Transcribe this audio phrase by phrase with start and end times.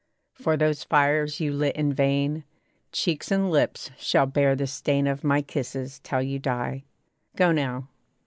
[0.33, 2.43] For those fires you lit in vain,
[2.91, 6.85] Cheeks and lips shall bear the stain Of my kisses till you die.
[7.35, 7.87] Go now!